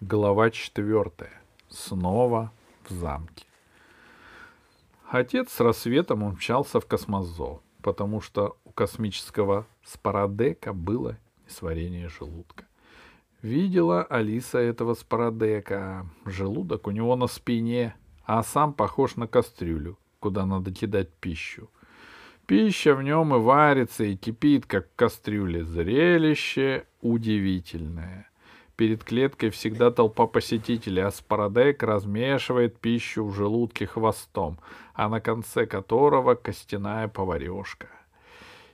Глава 0.00 0.50
четвертая. 0.50 1.42
Снова 1.68 2.52
в 2.88 2.90
замке. 2.90 3.44
Отец 5.06 5.52
с 5.52 5.60
рассветом 5.60 6.22
умчался 6.22 6.80
в 6.80 6.86
космозол, 6.86 7.60
потому 7.82 8.22
что 8.22 8.56
у 8.64 8.70
космического 8.70 9.66
спарадека 9.84 10.72
было 10.72 11.18
несварение 11.44 12.08
желудка. 12.08 12.64
Видела 13.42 14.02
Алиса 14.02 14.56
этого 14.58 14.94
спарадека. 14.94 16.06
Желудок 16.24 16.86
у 16.86 16.92
него 16.92 17.14
на 17.14 17.26
спине, 17.26 17.94
а 18.24 18.42
сам 18.42 18.72
похож 18.72 19.16
на 19.16 19.26
кастрюлю, 19.26 19.98
куда 20.18 20.46
надо 20.46 20.72
кидать 20.72 21.10
пищу. 21.10 21.68
Пища 22.46 22.94
в 22.94 23.02
нем 23.02 23.34
и 23.34 23.38
варится, 23.38 24.04
и 24.04 24.16
кипит, 24.16 24.64
как 24.64 24.88
в 24.88 24.96
кастрюле. 24.96 25.62
Зрелище 25.62 26.86
удивительное. 27.02 28.29
Перед 28.80 29.04
клеткой 29.04 29.50
всегда 29.50 29.90
толпа 29.90 30.26
посетителей, 30.26 31.02
а 31.02 31.10
спародек 31.10 31.82
размешивает 31.82 32.78
пищу 32.78 33.26
в 33.26 33.34
желудке 33.34 33.84
хвостом, 33.84 34.58
а 34.94 35.10
на 35.10 35.20
конце 35.20 35.66
которого 35.66 36.34
костяная 36.34 37.06
поварешка. 37.06 37.88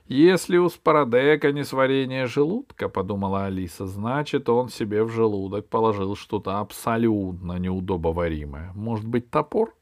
«Если 0.05 0.55
у 0.55 0.69
спародека 0.69 1.51
не 1.51 1.65
сварение 1.65 2.25
желудка,— 2.25 2.87
подумала 2.89 3.47
Алиса,— 3.47 3.85
значит, 3.87 4.47
он 4.47 4.69
себе 4.69 5.03
в 5.03 5.09
желудок 5.09 5.67
положил 5.67 6.15
что-то 6.15 6.59
абсолютно 6.59 7.59
неудобоваримое. 7.59 8.71
Может 8.75 9.05
быть, 9.05 9.29
топор?» 9.29 9.75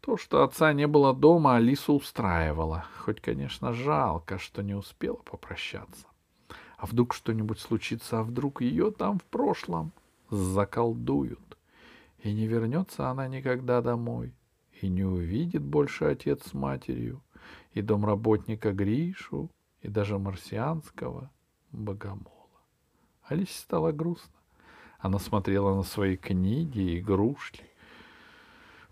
То, 0.00 0.16
что 0.16 0.42
отца 0.42 0.72
не 0.72 0.88
было 0.88 1.14
дома, 1.14 1.54
Алису 1.54 1.94
устраивало, 1.94 2.86
хоть, 2.98 3.20
конечно, 3.20 3.72
жалко, 3.72 4.40
что 4.40 4.64
не 4.64 4.74
успела 4.74 5.20
попрощаться. 5.24 6.08
А 6.82 6.86
вдруг 6.86 7.14
что-нибудь 7.14 7.60
случится, 7.60 8.18
а 8.18 8.22
вдруг 8.24 8.60
ее 8.60 8.90
там 8.90 9.20
в 9.20 9.22
прошлом 9.22 9.92
заколдуют, 10.30 11.56
и 12.24 12.32
не 12.32 12.48
вернется 12.48 13.08
она 13.08 13.28
никогда 13.28 13.80
домой, 13.80 14.34
и 14.80 14.88
не 14.88 15.04
увидит 15.04 15.62
больше 15.62 16.06
отец 16.06 16.44
с 16.44 16.54
матерью, 16.54 17.22
и 17.72 17.82
домработника 17.82 18.72
Гришу, 18.72 19.48
и 19.82 19.86
даже 19.86 20.18
марсианского 20.18 21.30
богомола. 21.70 22.50
Алисе 23.28 23.60
стало 23.60 23.92
грустно. 23.92 24.34
Она 24.98 25.20
смотрела 25.20 25.76
на 25.76 25.84
свои 25.84 26.16
книги 26.16 26.80
и 26.80 26.98
игрушки, 26.98 27.62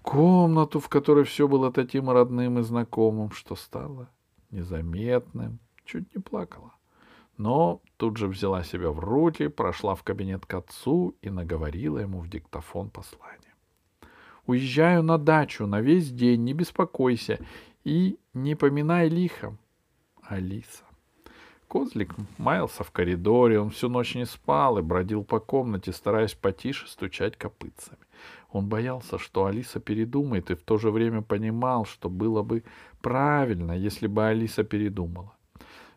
комнату, 0.02 0.78
в 0.78 0.88
которой 0.88 1.24
все 1.24 1.48
было 1.48 1.72
таким 1.72 2.08
родным 2.08 2.60
и 2.60 2.62
знакомым, 2.62 3.32
что 3.32 3.56
стало 3.56 4.08
незаметным, 4.52 5.58
чуть 5.84 6.14
не 6.14 6.22
плакала 6.22 6.72
но 7.40 7.80
тут 7.96 8.18
же 8.18 8.26
взяла 8.26 8.62
себя 8.64 8.90
в 8.90 8.98
руки, 8.98 9.48
прошла 9.48 9.94
в 9.94 10.02
кабинет 10.02 10.44
к 10.44 10.52
отцу 10.52 11.14
и 11.22 11.30
наговорила 11.30 11.96
ему 11.96 12.20
в 12.20 12.28
диктофон 12.28 12.90
послание. 12.90 13.54
«Уезжаю 14.46 15.02
на 15.02 15.16
дачу 15.16 15.66
на 15.66 15.80
весь 15.80 16.10
день, 16.10 16.44
не 16.44 16.52
беспокойся 16.52 17.38
и 17.82 18.18
не 18.34 18.54
поминай 18.56 19.08
лихом, 19.08 19.56
Алиса». 20.22 20.84
Козлик 21.66 22.14
маялся 22.36 22.84
в 22.84 22.90
коридоре, 22.90 23.58
он 23.58 23.70
всю 23.70 23.88
ночь 23.88 24.14
не 24.14 24.26
спал 24.26 24.76
и 24.76 24.82
бродил 24.82 25.24
по 25.24 25.40
комнате, 25.40 25.92
стараясь 25.92 26.34
потише 26.34 26.88
стучать 26.88 27.38
копытцами. 27.38 28.04
Он 28.50 28.68
боялся, 28.68 29.16
что 29.18 29.46
Алиса 29.46 29.80
передумает, 29.80 30.50
и 30.50 30.54
в 30.56 30.62
то 30.62 30.76
же 30.76 30.90
время 30.90 31.22
понимал, 31.22 31.86
что 31.86 32.10
было 32.10 32.42
бы 32.42 32.64
правильно, 33.00 33.72
если 33.72 34.08
бы 34.08 34.26
Алиса 34.26 34.62
передумала. 34.62 35.32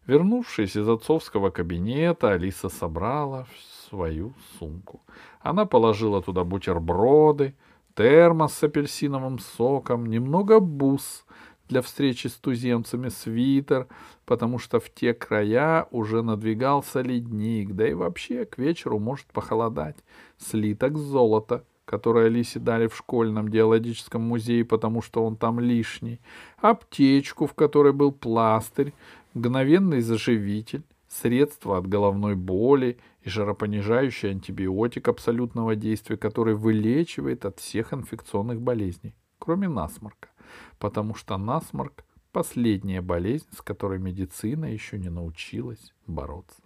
Вернувшись 0.05 0.75
из 0.75 0.89
отцовского 0.89 1.49
кабинета, 1.49 2.31
Алиса 2.31 2.67
собрала 2.67 3.47
свою 3.87 4.33
сумку. 4.59 5.01
Она 5.39 5.65
положила 5.65 6.21
туда 6.21 6.43
бутерброды, 6.43 7.55
термос 7.95 8.53
с 8.53 8.63
апельсиновым 8.63 9.39
соком, 9.39 10.07
немного 10.07 10.59
бус 10.59 11.25
для 11.69 11.81
встречи 11.81 12.27
с 12.27 12.33
туземцами, 12.33 13.07
свитер, 13.07 13.87
потому 14.25 14.59
что 14.59 14.81
в 14.81 14.89
те 14.89 15.13
края 15.13 15.87
уже 15.91 16.21
надвигался 16.21 17.01
ледник, 17.01 17.71
да 17.71 17.87
и 17.87 17.93
вообще 17.93 18.43
к 18.43 18.57
вечеру 18.57 18.99
может 18.99 19.27
похолодать. 19.27 19.95
Слиток 20.37 20.97
золота, 20.97 21.63
который 21.85 22.25
Алисе 22.25 22.59
дали 22.59 22.87
в 22.87 22.95
школьном 22.95 23.47
геологическом 23.47 24.21
музее, 24.21 24.65
потому 24.65 25.01
что 25.01 25.25
он 25.25 25.37
там 25.37 25.61
лишний, 25.61 26.19
аптечку, 26.57 27.47
в 27.47 27.53
которой 27.53 27.93
был 27.93 28.11
пластырь, 28.11 28.93
мгновенный 29.33 30.01
заживитель, 30.01 30.83
средство 31.07 31.77
от 31.77 31.87
головной 31.87 32.35
боли 32.35 32.97
и 33.21 33.29
жаропонижающий 33.29 34.31
антибиотик 34.31 35.07
абсолютного 35.07 35.75
действия, 35.75 36.17
который 36.17 36.55
вылечивает 36.55 37.45
от 37.45 37.59
всех 37.59 37.93
инфекционных 37.93 38.61
болезней, 38.61 39.15
кроме 39.39 39.67
насморка, 39.67 40.29
потому 40.79 41.15
что 41.15 41.37
насморк— 41.37 42.03
последняя 42.31 43.01
болезнь, 43.01 43.47
с 43.51 43.61
которой 43.61 43.99
медицина 43.99 44.65
еще 44.65 44.97
не 44.97 45.09
научилась 45.09 45.93
бороться. 46.07 46.61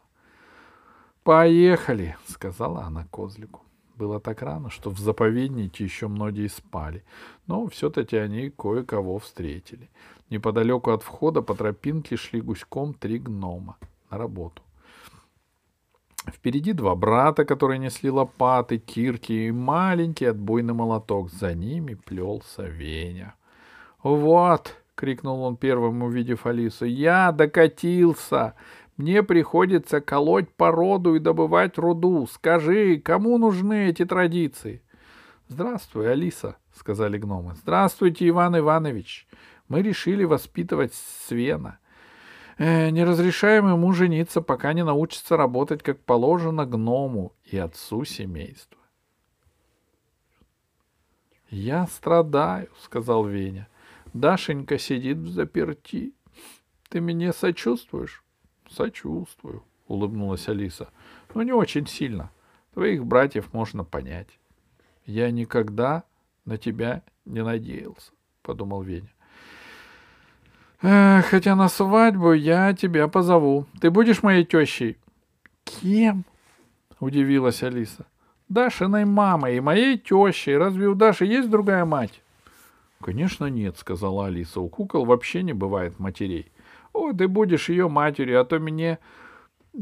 «Поехали!»— 1.24 2.16
сказала 2.28 2.84
она 2.84 3.06
козлику. 3.12 3.64
Было 3.98 4.20
так 4.20 4.42
рано, 4.44 4.70
что 4.70 4.90
в 4.90 5.00
заповеднике 5.00 5.84
еще 5.84 6.08
многие 6.08 6.48
спали, 6.48 7.04
но 7.48 7.68
все-таки 7.68 8.16
они 8.16 8.50
кое-кого 8.50 9.18
встретили. 9.18 9.90
Неподалеку 10.30 10.92
от 10.92 11.04
входа 11.04 11.42
по 11.42 11.56
тропинке 11.56 12.18
шли 12.18 12.42
гуськом 12.42 12.94
три 12.94 13.20
гнома 13.20 13.78
на 14.12 14.18
работу. 14.18 14.62
Впереди 16.28 16.74
два 16.74 16.96
брата, 16.96 17.46
которые 17.46 17.80
несли 17.80 18.10
лопаты, 18.10 18.78
кирки 18.78 19.48
и 19.48 19.52
маленький 19.52 20.26
отбойный 20.26 20.74
молоток. 20.74 21.30
За 21.32 21.54
ними 21.54 21.94
плелся 21.94 22.64
Веня. 22.64 23.36
«Вот!»— 24.04 24.76
крикнул 24.96 25.42
он 25.44 25.56
первым, 25.56 26.04
увидев 26.04 26.46
Алису. 26.46 26.86
«Я 26.86 27.32
докатился! 27.32 28.56
Мне 28.98 29.22
приходится 29.22 30.02
колоть 30.02 30.50
породу 30.50 31.16
и 31.16 31.20
добывать 31.20 31.78
руду. 31.78 32.28
Скажи, 32.28 32.98
кому 32.98 33.38
нужны 33.38 33.90
эти 33.90 34.06
традиции?— 34.06 34.82
Здравствуй, 35.50 36.12
Алиса,— 36.12 36.58
сказали 36.76 37.18
гномы.— 37.18 37.56
Здравствуйте, 37.62 38.28
Иван 38.28 38.58
Иванович. 38.58 39.28
Мы 39.68 39.82
решили 39.82 40.24
воспитывать 40.24 40.94
Свена. 40.94 41.80
Э, 42.58 42.90
не 42.90 43.04
разрешаем 43.04 43.68
ему 43.68 43.92
жениться, 43.92 44.42
пока 44.42 44.74
не 44.74 44.84
научится 44.84 45.38
работать, 45.38 45.84
как 45.84 46.04
положено, 46.04 46.66
гному 46.66 47.34
и 47.44 47.58
отцу 47.58 48.06
семейства.— 48.06 48.80
Я 51.50 51.88
страдаю,— 51.88 52.70
сказал 52.82 53.26
Веня.— 53.26 53.68
Дашенька 54.14 54.78
сидит 54.78 55.18
в 55.18 55.30
заперти. 55.30 56.14
Ты 56.90 57.02
мне 57.02 57.34
сочувствуешь? 57.34 58.24
Сочувствую, 58.70 59.64
улыбнулась 59.88 60.48
Алиса. 60.48 60.90
Но 61.34 61.44
не 61.44 61.54
очень 61.54 61.88
сильно. 61.88 62.32
Твоих 62.74 63.06
братьев 63.06 63.54
можно 63.54 63.84
понять. 63.84 64.40
Я 65.06 65.32
никогда 65.32 66.04
на 66.46 66.58
тебя 66.58 67.04
не 67.26 67.44
надеялся, 67.44 68.12
подумал 68.42 68.82
Веня. 68.82 69.14
Э, 70.82 71.22
хотя 71.24 71.56
на 71.56 71.70
свадьбу 71.70 72.34
я 72.34 72.74
тебя 72.74 73.08
позову. 73.08 73.66
Ты 73.82 73.90
будешь 73.90 74.24
моей 74.24 74.46
тещей? 74.46 74.98
Кем? 75.64 76.24
Удивилась 77.00 77.64
Алиса. 77.64 78.06
Дашиной 78.50 79.06
мамой 79.06 79.58
и 79.58 79.62
моей 79.62 79.98
тещей. 79.98 80.58
Разве 80.58 80.88
у 80.88 80.96
Даши 80.96 81.26
есть 81.26 81.50
другая 81.50 81.86
мать? 81.86 82.22
Конечно, 83.02 83.46
нет, 83.46 83.78
сказала 83.78 84.28
Алиса. 84.28 84.62
У 84.62 84.70
кукол 84.70 85.06
вообще 85.06 85.44
не 85.44 85.54
бывает 85.54 86.00
матерей. 86.00 86.52
О, 86.94 87.12
ты 87.14 87.28
будешь 87.28 87.70
ее 87.70 87.90
матерью, 87.90 88.42
а 88.42 88.46
то 88.46 88.60
мне 88.60 89.00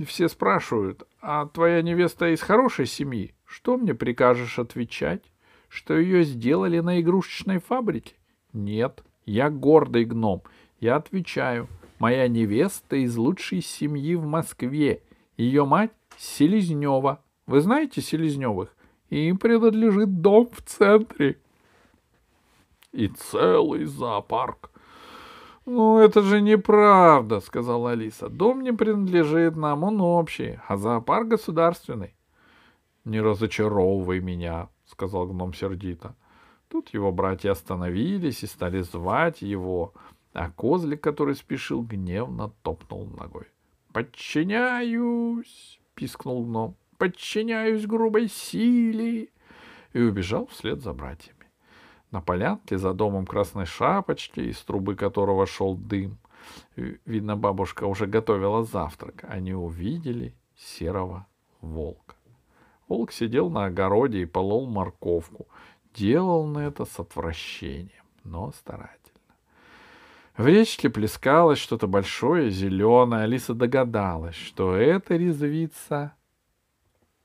все 0.05 0.28
спрашивают, 0.28 1.07
а 1.22 1.45
твоя 1.45 1.81
невеста 1.81 2.34
из 2.34 2.41
хорошей 2.41 2.85
семьи? 2.85 3.34
Что 3.46 3.78
мне 3.78 3.93
прикажешь 3.93 4.59
отвечать? 4.59 5.23
Что 5.69 5.97
ее 5.97 6.23
сделали 6.23 6.79
на 6.79 6.99
игрушечной 6.99 7.59
фабрике? 7.59 8.16
Нет, 8.52 9.03
я 9.25 9.49
гордый 9.49 10.05
гном. 10.05 10.43
Я 10.85 10.97
отвечаю, 10.97 11.67
моя 11.97 12.28
невеста 12.28 12.96
из 12.97 13.17
лучшей 13.17 13.61
семьи 13.61 14.14
в 14.14 14.23
Москве. 14.23 15.02
Ее 15.35 15.66
мать 15.66 15.90
Селезнева. 16.16 17.23
Вы 17.47 17.61
знаете 17.61 18.02
Селезневых? 18.02 18.70
Им 19.09 19.40
принадлежит 19.40 20.22
дом 20.22 20.47
в 20.52 20.61
центре. 20.61 21.40
И 22.91 23.08
целый 23.08 23.85
зоопарк. 23.85 24.70
«Ну, 25.66 25.97
это 25.97 26.22
же 26.22 26.40
неправда»,— 26.40 27.40
сказала 27.41 27.93
Алиса. 27.93 28.29
«Дом 28.29 28.61
не 28.61 28.72
принадлежит 28.72 29.55
нам, 29.55 29.84
он 29.84 29.99
общий, 30.02 30.59
а 30.67 30.78
зоопарк 30.78 31.29
государственный». 31.29 32.14
«Не 33.05 33.22
разочаровывай 33.22 34.20
меня»,— 34.20 34.70
сказал 34.85 35.26
гном 35.26 35.55
сердито. 35.55 36.16
Тут 36.70 36.90
его 36.90 37.11
братья 37.11 37.49
остановились 37.49 38.43
и 38.43 38.46
стали 38.46 38.81
звать 38.81 39.41
его, 39.41 39.91
а 40.35 40.52
козлик, 40.52 41.02
который 41.02 41.35
спешил, 41.35 41.82
гневно 41.82 42.52
топнул 42.61 43.08
ногой. 43.08 43.47
«Подчиняюсь!»— 43.93 45.79
пискнул 45.96 46.43
гном. 46.46 46.76
подчиняюсь 46.97 47.85
грубой 47.85 48.28
силе!» 48.28 49.29
И 49.93 49.99
убежал 49.99 50.47
вслед 50.47 50.82
за 50.82 50.93
братьями. 50.93 51.46
На 52.11 52.22
полянке 52.22 52.78
за 52.78 52.93
домом 52.93 53.26
красной 53.26 53.66
шапочки, 53.66 54.41
из 54.41 54.59
трубы 54.59 54.96
которого 54.96 55.46
шел 55.46 55.76
дым, 55.76 56.17
видно, 56.76 57.38
бабушка 57.38 57.85
уже 57.85 58.05
готовила 58.05 58.64
завтрак, 58.64 59.26
они 59.28 59.53
увидели 59.53 60.34
серого 60.58 61.28
волка. 61.61 62.16
Волк 62.88 63.11
сидел 63.11 63.49
на 63.49 63.66
огороде 63.66 64.22
и 64.22 64.26
полол 64.26 64.67
морковку. 64.67 65.47
Делал 65.93 66.41
он 66.41 66.58
это 66.58 66.85
с 66.85 66.99
отвращением, 66.99 68.05
но 68.23 68.52
старательно. 68.52 69.15
В 70.37 70.46
речке 70.47 70.90
плескалось 70.90 71.59
что-то 71.59 71.87
большое, 71.87 72.49
зеленое. 72.49 73.23
Алиса 73.23 73.53
догадалась, 73.53 74.35
что 74.35 74.76
это 74.76 75.16
резвится... 75.16 76.14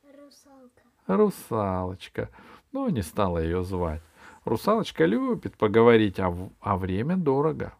Русалка. 0.05 0.83
Русалочка. 1.09 2.31
Но 2.71 2.89
не 2.89 3.03
стала 3.03 3.39
ее 3.43 3.65
звать. 3.65 4.03
Русалочка 4.45 5.07
любит 5.07 5.57
поговорить, 5.57 6.21
а, 6.21 6.33
а 6.61 6.77
время 6.77 7.17
дорого. 7.17 7.73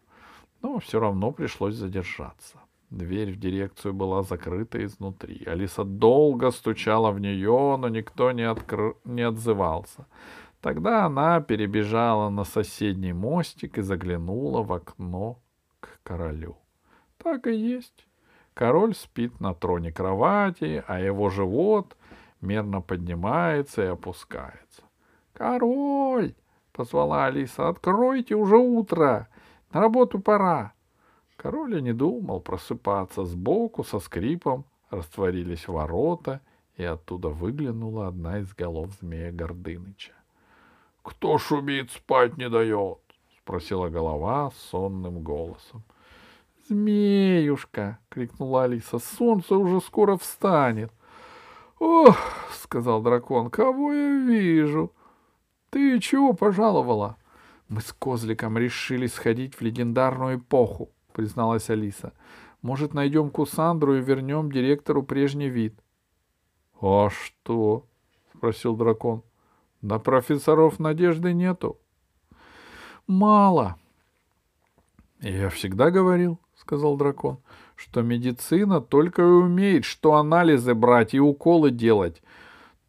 Но 0.62 0.81
все 0.81 0.99
равно 0.99 1.31
пришлось 1.31 1.76
задержаться. 1.76 2.59
Дверь 2.91 3.33
в 3.33 3.38
дирекцию 3.38 3.94
была 3.94 4.25
закрыта 4.25 4.85
изнутри. 4.85 5.44
Алиса 5.47 5.85
долго 5.85 6.50
стучала 6.50 7.12
в 7.12 7.21
нее, 7.21 7.76
но 7.79 7.88
никто 7.88 8.33
не, 8.33 8.43
откр... 8.43 8.97
не 9.05 9.23
отзывался. 9.23 10.06
Тогда 10.61 11.07
она 11.07 11.41
перебежала 11.41 12.29
на 12.29 12.45
соседний 12.45 13.15
мостик 13.15 13.79
и 13.79 13.83
заглянула 13.83 14.62
в 14.62 14.73
окно 14.73 15.41
к 15.81 16.01
королю. 16.03 16.59
Так 17.17 17.47
и 17.47 17.55
есть. 17.55 18.07
Король 18.53 18.95
спит 18.95 19.41
на 19.41 19.55
троне 19.55 19.91
кровати, 19.91 20.85
а 20.87 21.01
его 21.01 21.31
живот 21.31 21.97
мерно 22.43 22.83
поднимается 22.83 23.83
и 23.83 23.87
опускается. 23.87 24.83
«Король!»— 25.33 26.35
позвала 26.73 27.27
Алиса. 27.27 27.69
«Откройте 27.69 28.35
уже 28.35 28.57
утро! 28.57 29.29
На 29.73 29.81
работу 29.81 30.19
пора!» 30.19 30.75
Король 31.37 31.79
и 31.79 31.83
не 31.83 31.95
думал 31.95 32.41
просыпаться. 32.41 33.25
Сбоку 33.25 33.83
со 33.83 33.99
скрипом 33.99 34.67
растворились 34.91 35.69
ворота, 35.69 36.43
и 36.77 36.85
оттуда 36.85 37.29
выглянула 37.29 38.09
одна 38.09 38.41
из 38.41 38.53
голов 38.55 38.91
змея 39.01 39.33
Гордыныча.— 39.33 40.12
Кто 41.11 41.39
шумит, 41.39 41.91
спать 41.91 42.39
не 42.39 42.49
дает?— 42.49 42.99
спросила 43.43 43.89
голова 43.89 44.53
сонным 44.71 45.23
голосом.— 45.23 45.83
Змеюшка!— 46.69 47.99
крикнула 48.09 48.65
Алиса.— 48.65 48.99
Солнце 49.19 49.57
уже 49.57 49.81
скоро 49.81 50.17
встанет.— 50.17 50.93
Ох!— 51.81 52.17
сказал 52.62 53.03
дракон.— 53.03 53.51
Кого 53.51 53.93
я 53.93 54.19
вижу? 54.19 54.93
Ты 55.71 55.99
чего 55.99 56.33
пожаловала?— 56.33 57.17
Мы 57.69 57.81
с 57.81 57.93
козликом 57.93 58.57
решили 58.57 59.09
сходить 59.09 59.57
в 59.57 59.62
легендарную 59.62 60.39
эпоху,— 60.39 60.91
призналась 61.12 61.71
Алиса.— 61.71 62.12
Может, 62.62 62.95
найдем 62.95 63.31
Кусандру 63.31 63.97
и 63.97 64.01
вернем 64.01 64.53
директору 64.53 65.03
прежний 65.03 65.49
вид?— 65.49 65.75
А 66.81 67.11
что?— 67.11 67.85
спросил 68.37 68.77
дракон.— 68.77 69.23
на 69.82 69.99
профессоров 69.99 70.79
надежды 70.79 71.32
нету. 71.32 71.79
Мало. 73.06 73.77
Я 75.21 75.50
всегда 75.50 75.91
говорил, 75.91 76.38
сказал 76.56 76.97
дракон, 76.97 77.38
что 77.77 78.03
медицина 78.03 78.81
только 78.81 79.23
и 79.23 79.25
умеет, 79.25 79.85
что 79.85 80.15
анализы 80.15 80.75
брать 80.75 81.15
и 81.15 81.21
уколы 81.21 81.71
делать. 81.71 82.23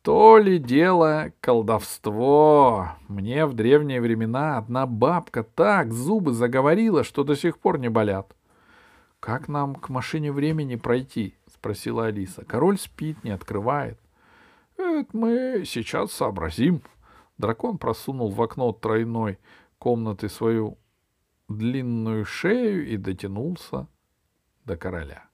То 0.02 0.38
ли 0.38 0.58
дело 0.58 1.32
колдовство. 1.42 2.90
Мне 3.08 3.46
в 3.46 3.54
древние 3.54 4.02
времена 4.02 4.58
одна 4.58 4.88
бабка 4.88 5.44
так 5.44 5.94
зубы 5.94 6.34
заговорила, 6.34 7.04
что 7.04 7.24
до 7.24 7.36
сих 7.36 7.60
пор 7.60 7.78
не 7.78 7.90
болят. 7.90 8.36
Как 9.20 9.48
нам 9.48 9.76
к 9.76 9.90
машине 9.90 10.32
времени 10.32 10.76
пройти? 10.76 11.36
спросила 11.54 12.08
Алиса. 12.08 12.44
Король 12.46 12.80
спит, 12.80 13.24
не 13.24 13.30
открывает. 13.30 14.00
Это 14.82 15.16
мы 15.16 15.64
сейчас 15.66 16.12
сообразим. 16.12 16.82
Дракон 17.38 17.78
просунул 17.78 18.30
в 18.30 18.42
окно 18.42 18.72
тройной 18.72 19.40
комнаты 19.78 20.30
свою 20.30 20.78
длинную 21.48 22.26
шею 22.26 22.88
и 22.88 22.98
дотянулся 22.98 23.88
до 24.66 24.78
короля. 24.78 25.26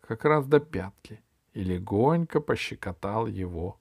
Как 0.00 0.24
раз 0.24 0.46
до 0.46 0.60
пятки, 0.60 1.22
и 1.52 1.62
легонько 1.62 2.40
пощекотал 2.40 3.26
его 3.26 3.78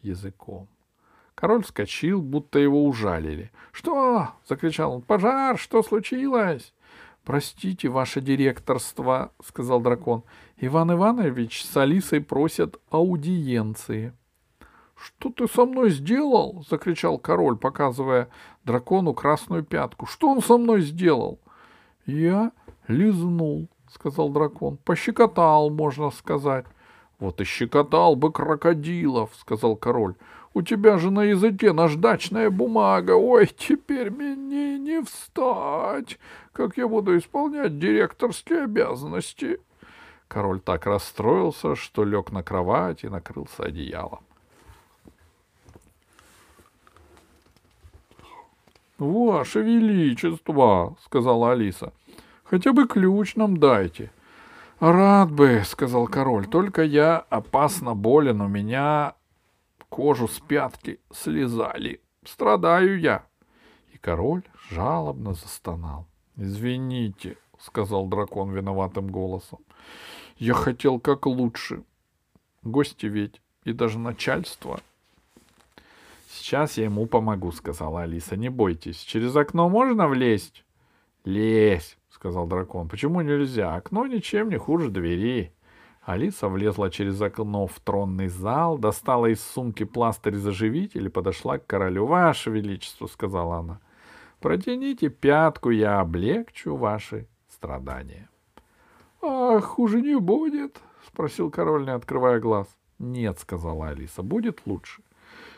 языком. 0.00 0.68
Король 1.34 1.62
вскочил, 1.62 2.20
будто 2.20 2.58
его 2.58 2.84
ужалили. 2.84 3.50
«Что?»— 3.72 4.30
закричал 4.48 4.92
он. 4.92 5.02
«Пожар! 5.02 5.58
Что 5.58 5.82
случилось?» 5.82 6.74
«Простите, 7.24 7.88
ваше 7.88 8.20
директорство»,— 8.20 9.32
сказал 9.44 9.80
дракон. 9.80 10.24
«Иван 10.56 10.92
Иванович 10.92 11.64
с 11.64 11.76
Алисой 11.76 12.20
просят 12.20 12.80
аудиенции». 12.90 14.12
«Что 14.96 15.30
ты 15.30 15.48
со 15.48 15.64
мной 15.64 15.90
сделал?»— 15.90 16.64
закричал 16.70 17.18
король, 17.18 17.56
показывая 17.56 18.28
дракону 18.64 19.14
красную 19.14 19.64
пятку. 19.64 20.06
«Что 20.06 20.28
он 20.28 20.42
со 20.42 20.58
мной 20.58 20.82
сделал?» 20.82 21.40
«Я 22.04 22.52
лизнул»,— 22.86 23.68
сказал 23.88 24.28
дракон. 24.28 24.76
«Пощекотал, 24.78 25.70
можно 25.70 26.10
сказать». 26.10 26.66
«Вот 27.18 27.40
и 27.40 27.44
щекотал 27.44 28.16
бы 28.16 28.32
крокодилов»,— 28.32 29.30
сказал 29.38 29.76
король. 29.76 30.16
«У 30.52 30.62
тебя 30.62 30.98
же 30.98 31.10
на 31.10 31.24
языке 31.24 31.72
наждачная 31.72 32.50
бумага. 32.50 33.12
Ой, 33.12 33.46
теперь 33.46 34.10
мне 34.10 34.78
не 34.78 35.02
встать. 35.02 36.18
Как 36.52 36.76
я 36.76 36.88
буду 36.88 37.16
исполнять 37.16 37.78
директорские 37.78 38.64
обязанности?» 38.64 39.60
Король 40.26 40.60
так 40.60 40.86
расстроился, 40.86 41.74
что 41.74 42.04
лег 42.04 42.30
на 42.30 42.42
кровать 42.42 43.04
и 43.04 43.08
накрылся 43.08 43.64
одеялом. 43.64 44.20
«Ваше 48.98 49.62
Величество!»— 49.62 50.96
сказала 51.04 51.52
Алиса. 51.52 51.92
«Хотя 52.44 52.72
бы 52.72 52.86
ключ 52.86 53.34
нам 53.34 53.56
дайте». 53.56 54.10
«Рад 54.78 55.32
бы»,— 55.32 55.62
сказал 55.64 56.06
король,— 56.06 56.46
«только 56.50 56.82
я 56.82 57.18
опасно 57.30 57.94
болен, 57.94 58.40
у 58.40 58.48
меня 58.48 59.14
кожу 59.90 60.26
с 60.28 60.40
пятки 60.40 60.98
слезали. 61.12 62.00
Страдаю 62.24 62.98
я». 62.98 63.26
И 63.92 63.98
король 63.98 64.42
жалобно 64.70 65.34
застонал. 65.34 66.06
«Извините»,— 66.36 67.36
сказал 67.58 68.06
дракон 68.06 68.50
виноватым 68.52 69.08
голосом. 69.08 69.58
«Я 70.38 70.54
хотел 70.54 70.98
как 70.98 71.26
лучше. 71.26 71.84
Гости 72.62 73.06
ведь 73.06 73.42
и 73.64 73.72
даже 73.72 73.98
начальство 73.98 74.80
Сейчас 76.32 76.78
я 76.78 76.84
ему 76.84 77.06
помогу, 77.06 77.50
сказала 77.50 78.02
Алиса. 78.02 78.36
Не 78.36 78.50
бойтесь. 78.50 78.98
Через 78.98 79.34
окно 79.34 79.68
можно 79.68 80.06
влезть? 80.06 80.64
Лезь, 81.24 81.98
сказал 82.08 82.46
дракон. 82.46 82.88
Почему 82.88 83.20
нельзя? 83.20 83.74
Окно 83.74 84.06
ничем 84.06 84.48
не 84.48 84.56
хуже 84.56 84.90
двери. 84.90 85.52
Алиса 86.00 86.48
влезла 86.48 86.90
через 86.90 87.20
окно 87.20 87.66
в 87.66 87.78
тронный 87.80 88.28
зал, 88.28 88.78
достала 88.78 89.26
из 89.26 89.42
сумки 89.42 89.84
пластырь-заживитель 89.84 91.06
и 91.06 91.10
подошла 91.10 91.58
к 91.58 91.66
королю. 91.66 92.06
«Ваше 92.06 92.50
Величество»,— 92.50 93.06
сказала 93.08 93.58
она,— 93.58 93.80
«протяните 94.40 95.10
пятку, 95.10 95.70
я 95.70 96.00
облегчу 96.00 96.76
ваши 96.76 97.28
страдания». 97.48 98.30
«А 99.22 99.60
хуже 99.60 100.00
не 100.00 100.18
будет?»— 100.18 100.80
спросил 101.06 101.50
король, 101.50 101.84
не 101.84 101.92
открывая 101.92 102.40
глаз. 102.40 102.66
«Нет»,— 102.98 103.38
сказала 103.40 103.88
Алиса,— 103.88 104.22
«будет 104.24 104.62
лучше». 104.64 105.02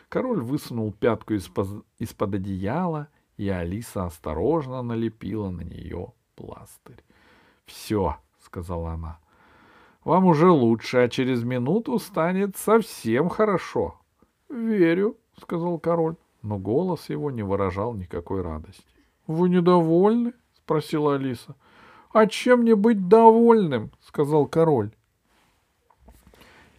Король 0.09 0.41
высунул 0.41 0.91
пятку 0.91 1.33
из-под, 1.35 1.85
из-под 1.97 2.35
одеяла, 2.35 3.07
и 3.37 3.47
Алиса 3.47 4.05
осторожно 4.05 4.81
налепила 4.81 5.49
на 5.49 5.61
нее 5.61 6.11
пластырь. 6.35 7.03
«Все»,— 7.65 8.17
сказала 8.39 8.91
она,— 8.91 9.19
«вам 10.03 10.25
уже 10.25 10.49
лучше, 10.49 10.97
а 10.97 11.09
через 11.09 11.43
минуту 11.43 11.99
станет 11.99 12.57
совсем 12.57 13.29
хорошо». 13.29 13.99
«Верю»,— 14.49 15.17
сказал 15.41 15.79
король, 15.79 16.15
но 16.41 16.57
голос 16.57 17.09
его 17.09 17.31
не 17.31 17.43
выражал 17.43 17.93
никакой 17.93 18.41
радости. 18.41 18.83
«Вы 19.27 19.49
недовольны?»— 19.49 20.33
спросила 20.53 21.15
Алиса. 21.15 21.55
«А 22.11 22.27
чем 22.27 22.59
мне 22.61 22.75
быть 22.75 23.07
довольным?»— 23.07 23.91
сказал 24.01 24.45
король. 24.45 24.91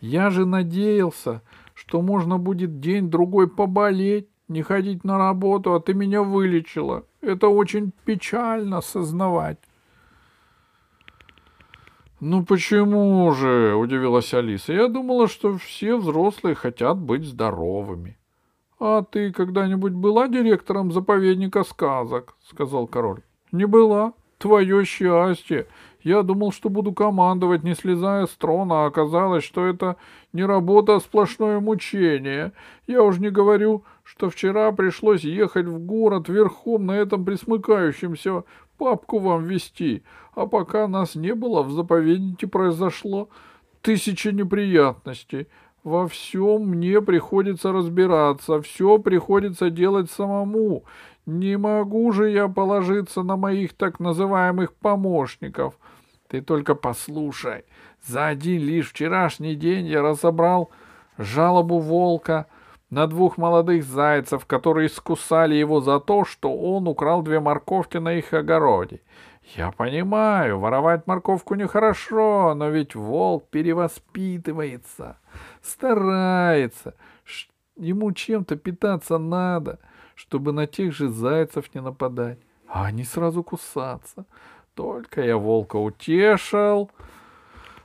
«Я 0.00 0.30
же 0.30 0.44
надеялся, 0.44 1.42
что 1.74 2.02
можно 2.02 2.38
будет 2.38 2.78
день-другой 2.80 3.48
поболеть, 3.48 4.28
не 4.48 4.62
ходить 4.62 5.04
на 5.04 5.18
работу, 5.18 5.74
а 5.74 5.80
ты 5.80 5.94
меня 5.94 6.22
вылечила. 6.22 7.04
Это 7.20 7.48
очень 7.48 7.92
печально 8.04 8.80
сознавать. 8.80 9.58
Ну 12.26 12.42
почему 12.42 13.30
же? 13.34 13.74
удивилась 13.74 14.32
Алиса. 14.32 14.72
Я 14.72 14.88
думала, 14.88 15.28
что 15.28 15.58
все 15.58 15.94
взрослые 15.94 16.54
хотят 16.54 16.96
быть 16.96 17.22
здоровыми. 17.22 18.16
А 18.80 19.02
ты 19.02 19.30
когда-нибудь 19.30 19.92
была 19.92 20.26
директором 20.26 20.90
заповедника 20.90 21.64
сказок? 21.64 22.34
сказал 22.48 22.86
король. 22.86 23.20
Не 23.52 23.66
была. 23.66 24.14
Твое 24.38 24.86
счастье. 24.86 25.66
Я 26.00 26.22
думал, 26.22 26.50
что 26.50 26.70
буду 26.70 26.94
командовать, 26.94 27.62
не 27.62 27.74
слезая 27.74 28.24
с 28.24 28.30
трона, 28.30 28.84
а 28.84 28.86
оказалось, 28.86 29.44
что 29.44 29.66
это 29.66 29.96
не 30.32 30.46
работа, 30.46 30.96
а 30.96 31.00
сплошное 31.00 31.60
мучение. 31.60 32.52
Я 32.86 33.02
уж 33.02 33.18
не 33.18 33.28
говорю, 33.28 33.84
что 34.02 34.30
вчера 34.30 34.72
пришлось 34.72 35.24
ехать 35.24 35.66
в 35.66 35.78
город 35.78 36.30
верхом 36.30 36.86
на 36.86 36.92
этом 36.92 37.26
присмыкающемся 37.26 38.44
папку 38.78 39.18
вам 39.18 39.44
вести, 39.44 40.02
а 40.34 40.46
пока 40.46 40.88
нас 40.88 41.14
не 41.14 41.34
было, 41.34 41.62
в 41.62 41.70
заповеднике 41.72 42.46
произошло 42.46 43.28
тысяча 43.82 44.32
неприятностей. 44.32 45.48
Во 45.82 46.08
всем 46.08 46.68
мне 46.68 47.02
приходится 47.02 47.70
разбираться, 47.70 48.62
все 48.62 48.98
приходится 48.98 49.68
делать 49.68 50.10
самому. 50.10 50.84
Не 51.26 51.58
могу 51.58 52.10
же 52.12 52.30
я 52.30 52.48
положиться 52.48 53.22
на 53.22 53.36
моих 53.36 53.74
так 53.74 54.00
называемых 54.00 54.72
помощников. 54.74 55.78
Ты 56.28 56.40
только 56.40 56.74
послушай. 56.74 57.64
За 58.02 58.26
один 58.26 58.62
лишь 58.62 58.90
вчерашний 58.90 59.54
день 59.54 59.86
я 59.86 60.02
разобрал 60.02 60.70
жалобу 61.18 61.78
волка 61.78 62.46
на 62.94 63.08
двух 63.08 63.38
молодых 63.38 63.84
зайцев, 63.84 64.46
которые 64.46 64.88
скусали 64.88 65.56
его 65.56 65.80
за 65.80 65.98
то, 65.98 66.24
что 66.24 66.54
он 66.56 66.86
украл 66.86 67.22
две 67.22 67.40
морковки 67.40 67.96
на 67.98 68.14
их 68.14 68.32
огороде. 68.32 69.00
Я 69.56 69.72
понимаю, 69.72 70.60
воровать 70.60 71.06
морковку 71.06 71.56
нехорошо, 71.56 72.54
но 72.54 72.68
ведь 72.68 72.94
волк 72.94 73.48
перевоспитывается, 73.50 75.18
старается, 75.60 76.94
ему 77.76 78.12
чем-то 78.12 78.56
питаться 78.56 79.18
надо, 79.18 79.80
чтобы 80.14 80.52
на 80.52 80.68
тех 80.68 80.94
же 80.94 81.08
зайцев 81.08 81.74
не 81.74 81.80
нападать, 81.80 82.38
а 82.68 82.84
они 82.86 83.02
сразу 83.02 83.42
кусаться. 83.42 84.24
Только 84.74 85.20
я 85.20 85.36
волка 85.36 85.76
утешил, 85.76 86.90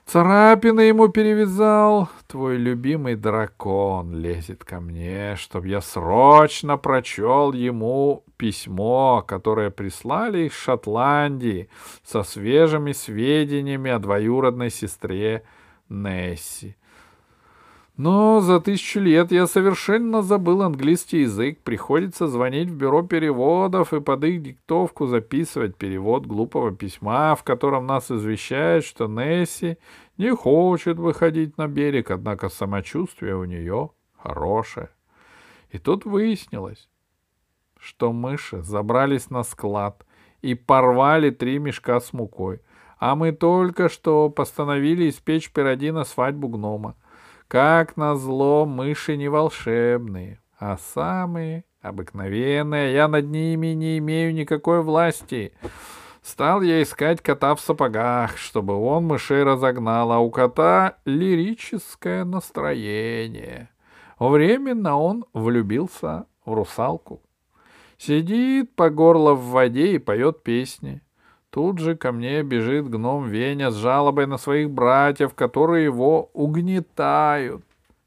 царапины 0.09 0.81
ему 0.81 1.07
перевязал, 1.09 2.09
твой 2.27 2.57
любимый 2.57 3.15
дракон 3.15 4.15
лезет 4.15 4.63
ко 4.63 4.79
мне, 4.79 5.35
чтобы 5.35 5.67
я 5.67 5.81
срочно 5.81 6.77
прочел 6.77 7.53
ему 7.53 8.23
письмо, 8.35 9.23
которое 9.27 9.69
прислали 9.69 10.47
из 10.47 10.53
Шотландии 10.53 11.69
со 12.03 12.23
свежими 12.23 12.91
сведениями 12.91 13.91
о 13.91 13.99
двоюродной 13.99 14.71
сестре 14.71 15.43
Несси. 15.89 16.75
Но 17.99 18.39
за 18.39 18.61
тысячу 18.61 19.01
лет 19.01 19.33
я 19.33 19.45
совершенно 19.45 20.21
забыл 20.21 20.61
английский 20.61 21.23
язык. 21.23 21.59
Приходится 21.59 22.27
звонить 22.27 22.69
в 22.69 22.77
бюро 22.77 23.01
переводов 23.03 23.91
и 23.91 23.99
под 23.99 24.23
их 24.23 24.41
диктовку 24.41 25.05
записывать 25.05 25.75
перевод 25.75 26.25
глупого 26.25 26.73
письма, 26.73 27.35
в 27.35 27.43
котором 27.43 27.87
нас 27.87 28.09
извещают, 28.09 28.85
что 28.85 29.07
Несси 29.07 29.77
не 30.17 30.33
хочет 30.33 30.97
выходить 30.97 31.57
на 31.57 31.67
берег, 31.67 32.09
однако 32.09 32.47
самочувствие 32.47 33.35
у 33.35 33.43
нее 33.43 33.89
хорошее. 34.17 34.91
И 35.69 35.77
тут 35.77 36.05
выяснилось, 36.05 36.87
что 37.77 38.13
мыши 38.13 38.61
забрались 38.61 39.29
на 39.29 39.43
склад 39.43 40.05
и 40.41 40.55
порвали 40.55 41.31
три 41.31 41.59
мешка 41.59 41.99
с 41.99 42.13
мукой, 42.13 42.61
а 42.97 43.17
мы 43.17 43.33
только 43.33 43.89
что 43.89 44.29
постановили 44.29 45.09
испечь 45.09 45.51
пироги 45.51 45.91
на 45.91 46.05
свадьбу 46.05 46.47
гнома. 46.47 46.95
Как 47.49 47.97
назло, 47.97 48.67
мыши 48.67 49.17
не 49.17 49.27
волшебные, 49.27 50.39
а 50.59 50.77
самые 50.77 51.65
обыкновенные. 51.81 52.93
Я 52.93 53.07
над 53.07 53.25
ними 53.25 53.69
не 53.69 53.97
имею 53.97 54.35
никакой 54.35 54.83
власти. 54.83 55.53
Стал 56.21 56.61
я 56.61 56.83
искать 56.83 57.23
кота 57.23 57.55
в 57.55 57.59
сапогах, 57.59 58.37
чтобы 58.37 58.75
он 58.75 59.05
мышей 59.05 59.41
разогнал, 59.41 60.11
а 60.11 60.19
у 60.19 60.29
кота 60.29 60.97
лирическое 61.05 62.23
настроение. 62.23 63.71
Временно 64.19 64.99
он 64.99 65.25
влюбился 65.33 66.27
в 66.45 66.53
русалку. 66.53 67.23
Сидит 67.97 68.75
по 68.75 68.91
горло 68.91 69.33
в 69.33 69.47
воде 69.47 69.93
и 69.93 69.97
поет 69.97 70.43
песни. 70.43 71.01
Тут 71.49 71.79
же 71.79 71.95
ко 71.95 72.11
мне 72.11 72.43
бежит 72.43 72.89
гном 72.89 73.27
Веня 73.27 73.71
с 73.71 73.75
жалобой 73.75 74.27
на 74.27 74.37
своих 74.37 74.69
братьев, 74.69 75.33
которые 75.33 75.85
его 75.85 76.29
угнетают. 76.33 77.63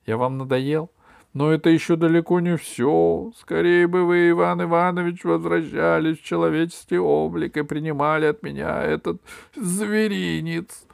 Я 0.07 0.17
вам 0.17 0.39
надоел? 0.39 0.91
Но 1.33 1.51
это 1.51 1.71
еще 1.71 1.97
далеко 1.97 2.41
не 2.41 2.57
все. 2.57 3.33
Скорее 3.37 3.87
бы 3.89 4.05
вы, 4.05 4.31
Иван 4.31 4.63
Иванович, 4.63 5.25
возвращались 5.25 6.19
в 6.19 6.25
человеческий 6.25 6.99
облик 6.99 7.57
и 7.57 7.63
принимали 7.63 8.27
от 8.27 8.43
меня 8.43 8.83
этот 8.83 9.21
зверинец. 9.57 10.85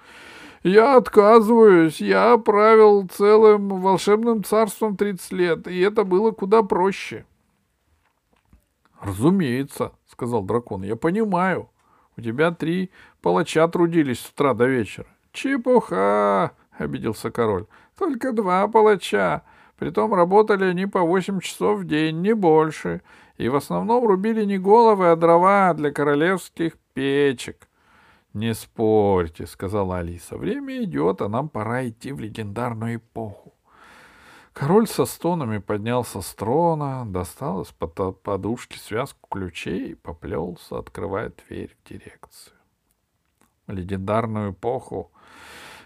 Я 0.62 0.96
отказываюсь. 0.96 2.00
Я 2.00 2.38
правил 2.38 3.08
целым 3.08 3.80
волшебным 3.80 4.44
царством 4.44 4.96
30 4.96 5.32
лет, 5.32 5.66
и 5.66 5.80
это 5.80 6.04
было 6.04 6.30
куда 6.30 6.62
проще.— 6.62 7.26
Разумеется,— 9.00 9.92
сказал 10.06 10.42
дракон,— 10.42 10.82
я 10.84 10.96
понимаю. 10.96 11.68
У 12.18 12.20
тебя 12.20 12.50
три 12.50 12.90
палача 13.22 13.68
трудились 13.68 14.18
с 14.18 14.30
утра 14.30 14.52
до 14.52 14.66
вечера. 14.66 15.06
Чепуха, 15.32 16.50
обиделся 16.76 17.30
король. 17.30 17.66
Только 17.96 18.32
два 18.32 18.66
палача. 18.66 19.44
Притом 19.78 20.12
работали 20.12 20.64
они 20.64 20.86
по 20.86 21.00
восемь 21.02 21.38
часов 21.38 21.78
в 21.78 21.84
день, 21.84 22.20
не 22.20 22.34
больше. 22.34 23.02
И 23.36 23.48
в 23.48 23.54
основном 23.54 24.04
рубили 24.04 24.44
не 24.44 24.58
головы, 24.58 25.12
а 25.12 25.16
дрова 25.16 25.72
для 25.74 25.92
королевских 25.92 26.72
печек. 26.92 27.68
Не 28.34 28.52
спорьте, 28.52 29.46
сказала 29.46 29.98
Алиса. 29.98 30.36
Время 30.36 30.82
идет, 30.82 31.22
а 31.22 31.28
нам 31.28 31.48
пора 31.48 31.88
идти 31.88 32.10
в 32.10 32.18
легендарную 32.18 32.96
эпоху. 32.96 33.54
Король 34.58 34.88
со 34.88 35.04
стонами 35.04 35.58
поднялся 35.58 36.20
с 36.20 36.34
трона, 36.34 37.04
достал 37.06 37.62
из-под 37.62 38.20
подушки 38.22 38.76
связку 38.76 39.28
ключей 39.30 39.92
и 39.92 39.94
поплелся, 39.94 40.78
открывая 40.78 41.30
дверь 41.30 41.76
в 41.78 41.88
дирекцию. 41.88 42.56
В 43.68 43.72
легендарную 43.72 44.50
эпоху 44.50 45.12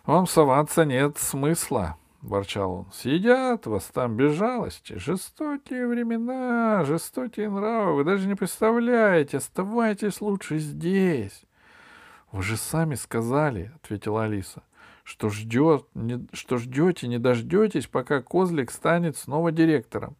вам 0.07 0.26
соваться 0.26 0.87
нет 0.87 1.19
смысла,— 1.19 1.99
ворчал 2.23 2.73
он.— 2.73 2.87
Сидят 2.95 3.67
вас 3.67 3.85
там 3.93 4.17
без 4.17 4.33
жалости. 4.33 4.95
Жестокие 4.95 5.87
времена, 5.87 6.83
жестокие 6.87 7.50
нравы. 7.50 7.97
Вы 7.97 8.05
даже 8.05 8.26
не 8.26 8.37
представляете. 8.37 9.37
Оставайтесь 9.37 10.23
лучше 10.23 10.57
здесь.— 10.57 11.45
Вы 12.33 12.43
же 12.43 12.57
сами 12.57 12.95
сказали,— 12.95 13.71
ответила 13.83 14.25
Алиса, 14.25 14.62
что, 15.04 15.30
ждет, 15.30 15.87
не, 15.94 16.26
что 16.32 16.59
ждете, 16.59 17.09
не 17.09 17.18
дождетесь, 17.18 17.87
пока 17.87 18.23
Козлик 18.23 18.71
станет 18.71 19.16
снова 19.16 19.52
директором. 19.52 20.16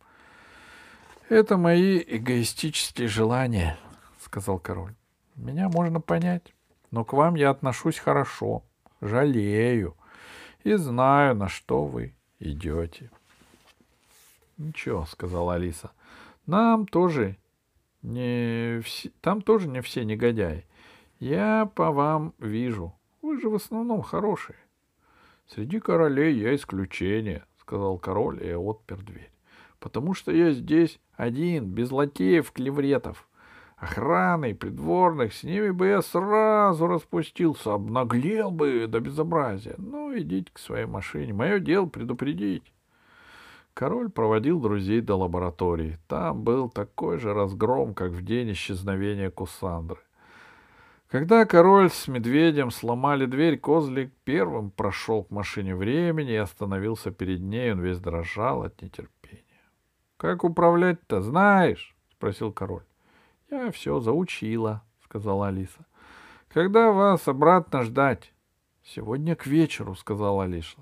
Это 1.29 1.57
мои 1.57 2.03
эгоистические 2.07 3.09
желания, 3.09 3.79
сказал 4.21 4.59
король. 4.59 4.95
Меня 5.37 5.69
можно 5.69 6.01
понять, 6.01 6.55
но 6.91 7.05
к 7.05 7.13
вам 7.13 7.37
я 7.37 7.51
отношусь 7.51 7.99
хорошо, 7.99 8.65
жалею 9.01 9.97
и 10.65 10.75
знаю, 10.75 11.35
на 11.35 11.49
что 11.49 11.85
вы 11.85 12.15
идете. 12.39 13.11
Ничего, 14.59 15.07
сказала 15.07 15.55
Алиса. 15.55 15.93
Нам 16.47 16.87
тоже 16.87 17.37
не 18.03 18.81
все, 18.83 19.11
там 19.21 19.43
тоже 19.43 19.69
не 19.69 19.81
все 19.81 20.05
негодяи. 20.05 20.67
Я 21.19 21.71
по 21.75 21.93
вам 21.93 22.35
вижу. 22.39 22.95
Вы 23.23 23.41
же 23.41 23.49
в 23.49 23.55
основном 23.55 24.03
хорошие. 24.03 24.59
Среди 25.55 25.81
королей 25.81 26.35
я 26.39 26.55
исключение, 26.55 27.45
сказал 27.61 27.99
король 27.99 28.43
и 28.43 28.55
отпер 28.55 29.03
дверь. 29.03 29.31
Потому 29.81 30.15
что 30.15 30.33
я 30.33 30.53
здесь 30.53 30.99
один, 31.15 31.67
без 31.67 31.91
лакеев, 31.91 32.53
клевретов. 32.53 33.29
Охраны, 33.77 34.55
придворных, 34.55 35.35
с 35.35 35.43
ними 35.43 35.71
бы 35.71 35.89
я 35.89 36.01
сразу 36.01 36.87
распустился, 36.87 37.75
обнаглел 37.75 38.51
бы 38.51 38.87
до 38.87 39.01
безобразия. 39.01 39.75
Ну, 39.77 40.17
идите 40.17 40.51
к 40.51 40.59
своей 40.59 40.87
машине. 40.87 41.35
Мое 41.35 41.59
дело 41.59 41.85
предупредить. 41.85 42.73
Король 43.75 44.09
проводил 44.09 44.59
друзей 44.59 45.03
до 45.03 45.17
лаборатории. 45.17 45.99
Там 46.09 46.45
был 46.45 46.71
такой 46.71 47.19
же 47.19 47.35
разгром, 47.35 47.93
как 47.93 48.13
в 48.13 48.25
день 48.25 48.53
исчезновения 48.53 49.31
Кусандры. 49.31 50.01
Когда 51.13 51.45
король 51.45 51.91
с 51.91 52.09
медведем 52.09 52.71
сломали 52.71 53.27
дверь, 53.27 53.59
козлик 53.59 54.15
первым 54.25 54.71
прошел 54.71 55.25
к 55.25 55.31
машине 55.31 55.77
времени 55.77 56.33
и 56.33 56.37
остановился 56.37 57.11
перед 57.11 57.41
ней. 57.41 57.71
Он 57.71 57.81
весь 57.81 57.99
дрожал 57.99 58.63
от 58.63 58.81
нетерпения.— 58.81 59.45
Как 60.17 60.43
управлять-то, 60.43 61.21
знаешь?— 61.21 61.95
спросил 62.13 62.51
король.— 62.51 62.85
Я 63.51 63.71
все 63.73 64.01
заучила,— 64.01 64.85
сказала 65.05 65.49
Алиса.— 65.49 65.85
Когда 66.49 66.91
вас 66.93 67.29
обратно 67.29 67.83
ждать?— 67.83 68.33
Сегодня 68.83 69.37
к 69.37 69.47
вечеру, 69.47 69.95
сказала 69.95 70.45
Алиша. 70.45 70.79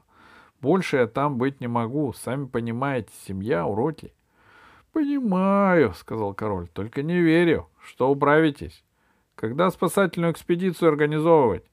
Больше 0.60 0.99
я 0.99 1.08
там 1.08 1.38
быть 1.38 1.60
не 1.60 1.66
могу. 1.66 2.12
Сами 2.12 2.46
понимаете, 2.46 3.10
семья 3.26 3.66
уроки. 3.66 4.14
Понимаю, 4.92 5.92
сказал 5.94 6.34
король. 6.34 6.68
Только 6.68 7.02
не 7.02 7.18
верю, 7.20 7.68
что 7.82 8.08
управитесь. 8.08 8.84
Когда 9.40 9.70
спасательную 9.70 10.32
экспедицию 10.32 10.90
организовывать? 10.90 11.64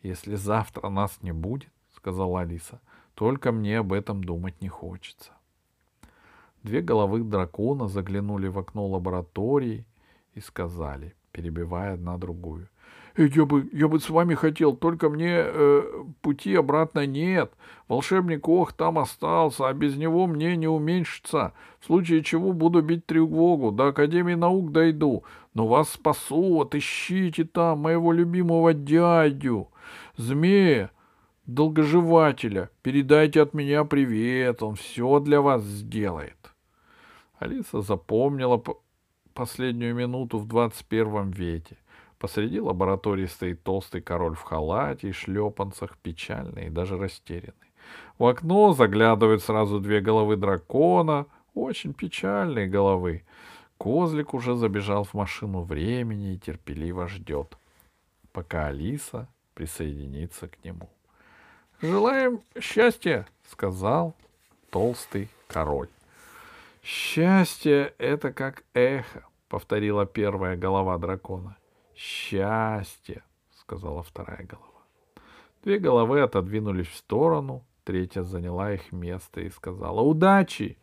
Если 0.00 0.36
завтра 0.36 0.88
нас 0.88 1.18
не 1.20 1.32
будет, 1.32 1.68
сказала 1.94 2.40
Алиса, 2.40 2.80
только 3.12 3.52
мне 3.52 3.80
об 3.80 3.92
этом 3.92 4.24
думать 4.24 4.62
не 4.62 4.68
хочется. 4.68 5.32
Две 6.62 6.80
головы 6.80 7.22
дракона 7.22 7.88
заглянули 7.88 8.48
в 8.48 8.58
окно 8.58 8.86
лаборатории 8.86 9.84
и 10.32 10.40
сказали, 10.40 11.14
перебивая 11.30 11.92
одна 11.92 12.16
другую. 12.16 12.70
Я 13.16 13.44
бы, 13.44 13.68
я 13.72 13.86
бы 13.86 14.00
с 14.00 14.10
вами 14.10 14.34
хотел, 14.34 14.74
только 14.74 15.08
мне 15.08 15.34
э, 15.36 15.82
пути 16.20 16.56
обратно 16.56 17.06
нет. 17.06 17.52
Волшебник 17.86 18.48
Ох 18.48 18.72
там 18.72 18.98
остался, 18.98 19.68
а 19.68 19.72
без 19.72 19.96
него 19.96 20.26
мне 20.26 20.56
не 20.56 20.66
уменьшится. 20.66 21.52
В 21.78 21.86
случае 21.86 22.24
чего 22.24 22.52
буду 22.52 22.82
бить 22.82 23.06
тревогу, 23.06 23.70
до 23.70 23.88
Академии 23.88 24.34
наук 24.34 24.72
дойду. 24.72 25.22
Но 25.54 25.68
вас 25.68 25.90
спасу, 25.90 26.62
отыщите 26.62 27.44
там 27.44 27.80
моего 27.80 28.10
любимого 28.10 28.74
дядю. 28.74 29.68
Змея, 30.16 30.90
долгоживателя, 31.46 32.70
передайте 32.82 33.42
от 33.42 33.54
меня 33.54 33.84
привет, 33.84 34.60
он 34.60 34.74
все 34.74 35.20
для 35.20 35.40
вас 35.40 35.62
сделает. 35.62 36.52
Алиса 37.38 37.80
запомнила 37.80 38.60
последнюю 39.34 39.94
минуту 39.94 40.38
в 40.38 40.48
двадцать 40.48 40.86
первом 40.86 41.30
веке. 41.30 41.76
Посреди 42.24 42.58
лаборатории 42.58 43.26
стоит 43.26 43.62
толстый 43.64 44.00
король 44.00 44.34
в 44.34 44.40
халате 44.40 45.10
и 45.10 45.12
шлепанцах, 45.12 45.98
печальный 45.98 46.68
и 46.68 46.70
даже 46.70 46.96
растерянный. 46.96 47.70
В 48.18 48.24
окно 48.24 48.72
заглядывают 48.72 49.42
сразу 49.42 49.78
две 49.78 50.00
головы 50.00 50.36
дракона, 50.36 51.26
очень 51.52 51.92
печальные 51.92 52.66
головы. 52.66 53.24
Козлик 53.76 54.32
уже 54.32 54.54
забежал 54.54 55.04
в 55.04 55.12
машину 55.12 55.64
времени 55.64 56.32
и 56.32 56.38
терпеливо 56.38 57.08
ждет, 57.08 57.58
пока 58.32 58.68
Алиса 58.68 59.28
присоединится 59.52 60.48
к 60.48 60.64
нему. 60.64 60.88
«Желаем 61.82 62.40
счастья!»— 62.58 63.26
сказал 63.50 64.16
толстый 64.70 65.28
король. 65.46 65.90
«Счастье— 66.82 67.92
это 67.98 68.32
как 68.32 68.64
эхо»,— 68.72 69.24
повторила 69.50 70.06
первая 70.06 70.56
голова 70.56 70.96
дракона. 70.96 71.58
Счастье, 71.94 73.22
сказала 73.52 74.02
вторая 74.02 74.44
голова. 74.44 74.82
Две 75.62 75.78
головы 75.78 76.20
отодвинулись 76.20 76.88
в 76.88 76.96
сторону, 76.96 77.64
третья 77.84 78.22
заняла 78.22 78.72
их 78.72 78.92
место 78.92 79.40
и 79.40 79.50
сказала 79.50 80.00
«Удачи!». 80.00 80.78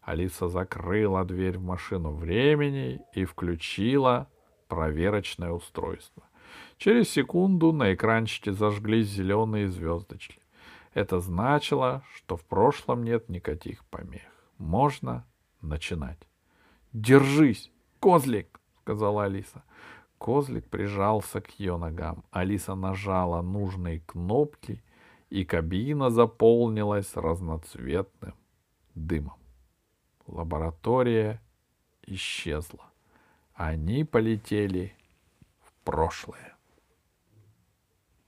Алиса 0.00 0.48
закрыла 0.48 1.24
дверь 1.24 1.58
в 1.58 1.62
машину 1.62 2.12
времени 2.12 3.00
и 3.14 3.24
включила 3.24 4.28
проверочное 4.68 5.50
устройство. 5.50 6.22
Через 6.76 7.10
секунду 7.10 7.72
на 7.72 7.94
экранчике 7.94 8.52
зажглись 8.52 9.08
зеленые 9.08 9.68
звездочки. 9.68 10.40
Это 10.92 11.20
значило, 11.20 12.02
что 12.14 12.36
в 12.36 12.44
прошлом 12.44 13.02
нет 13.02 13.28
никаких 13.28 13.84
помех. 13.86 14.22
Можно 14.58 15.26
начинать. 15.60 16.18
«Держись, 16.92 17.72
козлик!»— 17.98 18.60
сказала 18.82 19.24
Алиса. 19.24 19.64
Козлик 20.24 20.70
прижался 20.70 21.42
к 21.42 21.50
ее 21.60 21.76
ногам. 21.76 22.24
Алиса 22.30 22.74
нажала 22.74 23.42
нужные 23.42 24.00
кнопки, 24.00 24.82
и 25.28 25.44
кабина 25.44 26.08
заполнилась 26.08 27.14
разноцветным 27.14 28.34
дымом. 28.94 29.36
Лаборатория 30.26 31.42
исчезла. 32.06 32.90
Они 33.52 34.02
полетели 34.04 34.96
в 35.60 35.74
прошлое. 35.84 36.53